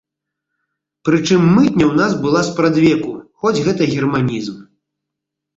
[1.09, 3.11] Прычым мытня ў нас была спрадвеку,
[3.45, 4.55] хоць гэта германізм.